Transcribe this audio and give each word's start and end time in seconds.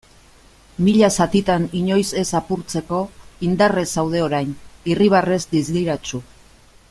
Mila 0.85 1.09
zatitan 1.17 1.67
inoiz 1.81 2.07
ez 2.21 2.25
apurtzeko, 2.39 3.03
indarrez 3.49 3.87
zaude 3.97 4.23
orain, 4.29 4.57
irribarrez 4.95 5.41
distiratsu. 5.55 6.23